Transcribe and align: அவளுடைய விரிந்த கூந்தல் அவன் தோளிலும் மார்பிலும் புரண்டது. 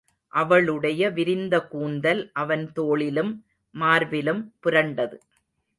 அவளுடைய 0.33 1.09
விரிந்த 1.09 1.55
கூந்தல் 1.67 2.31
அவன் 2.33 2.71
தோளிலும் 2.73 3.31
மார்பிலும் 3.75 4.41
புரண்டது. 4.63 5.17